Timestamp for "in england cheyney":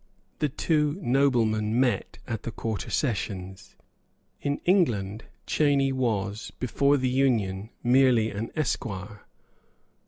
4.41-5.91